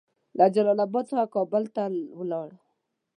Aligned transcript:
له 0.37 0.45
جلال 0.55 0.79
اباد 0.85 1.05
څخه 1.09 1.25
کابل 1.35 1.63
ته 1.75 1.83
ولاړ. 2.19 2.49